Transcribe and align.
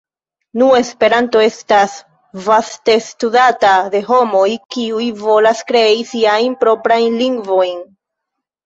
Nu, 0.59 0.69
Esperanto 0.77 1.43
estas 1.47 1.97
vaste 2.47 2.95
studata 3.09 3.75
de 3.97 4.03
homoj, 4.11 4.45
kiuj 4.77 5.07
volas 5.23 5.63
krei 5.71 6.05
siajn 6.15 6.59
proprajn 6.67 7.25
lingvojn. 7.25 7.83